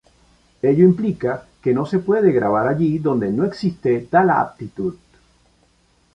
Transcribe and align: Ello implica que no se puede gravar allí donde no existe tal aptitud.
Ello 0.63 0.83
implica 0.83 1.45
que 1.61 1.71
no 1.75 1.85
se 1.85 1.99
puede 1.99 2.31
gravar 2.31 2.67
allí 2.67 2.97
donde 2.97 3.31
no 3.31 3.45
existe 3.45 3.99
tal 4.09 4.31
aptitud. 4.31 4.95